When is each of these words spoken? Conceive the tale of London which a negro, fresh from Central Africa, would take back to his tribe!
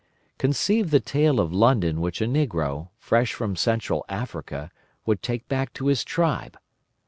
Conceive 0.39 0.89
the 0.89 0.99
tale 0.99 1.39
of 1.39 1.53
London 1.53 2.01
which 2.01 2.21
a 2.21 2.25
negro, 2.25 2.89
fresh 2.97 3.33
from 3.33 3.55
Central 3.55 4.03
Africa, 4.09 4.71
would 5.05 5.21
take 5.21 5.47
back 5.47 5.73
to 5.73 5.85
his 5.85 6.03
tribe! 6.03 6.57